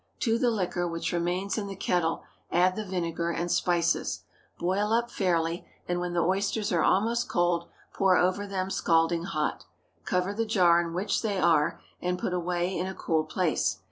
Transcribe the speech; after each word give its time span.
To 0.21 0.39
the 0.39 0.49
liquor 0.49 0.87
which 0.87 1.11
remains 1.13 1.59
in 1.59 1.67
the 1.67 1.75
kettle 1.75 2.23
add 2.49 2.75
the 2.75 2.83
vinegar 2.83 3.29
and 3.29 3.51
spices. 3.51 4.21
Boil 4.57 4.91
up 4.91 5.11
fairly, 5.11 5.67
and 5.87 5.99
when 5.99 6.13
the 6.13 6.21
oysters 6.23 6.71
are 6.71 6.81
almost 6.81 7.29
cold, 7.29 7.69
pour 7.93 8.17
over 8.17 8.47
them 8.47 8.71
scalding 8.71 9.25
hot. 9.25 9.65
Cover 10.03 10.33
the 10.33 10.43
jar 10.47 10.81
in 10.81 10.95
which 10.95 11.21
they 11.21 11.37
are, 11.37 11.79
and 12.01 12.17
put 12.17 12.33
away 12.33 12.75
in 12.75 12.87
a 12.87 12.95
cool 12.95 13.25
place. 13.25 13.77